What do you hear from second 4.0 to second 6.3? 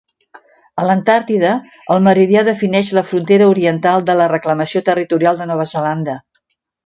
de la reclamació territorial de Nova Zelanda.